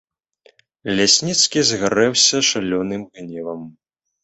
[0.99, 3.71] Лясніцкі загарэўся шалёным гневам.